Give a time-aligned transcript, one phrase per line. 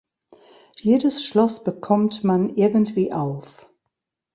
[0.79, 3.69] Jedes Schloss bekommt man irgendwie auf.